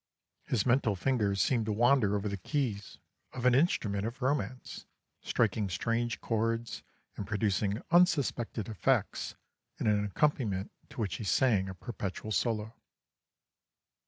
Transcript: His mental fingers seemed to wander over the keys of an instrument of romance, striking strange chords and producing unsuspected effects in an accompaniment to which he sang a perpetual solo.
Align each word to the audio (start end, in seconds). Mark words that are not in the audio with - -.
His 0.45 0.65
mental 0.65 0.95
fingers 0.95 1.39
seemed 1.43 1.67
to 1.67 1.71
wander 1.71 2.15
over 2.15 2.27
the 2.27 2.35
keys 2.35 2.97
of 3.33 3.45
an 3.45 3.53
instrument 3.53 4.03
of 4.03 4.19
romance, 4.23 4.87
striking 5.21 5.69
strange 5.69 6.19
chords 6.21 6.81
and 7.15 7.27
producing 7.27 7.83
unsuspected 7.91 8.67
effects 8.67 9.35
in 9.77 9.85
an 9.85 10.03
accompaniment 10.03 10.71
to 10.89 10.99
which 11.01 11.17
he 11.17 11.23
sang 11.23 11.69
a 11.69 11.75
perpetual 11.75 12.31
solo. 12.31 12.73